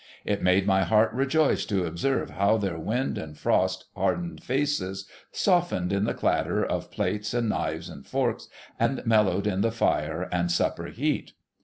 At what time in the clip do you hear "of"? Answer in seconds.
6.65-6.89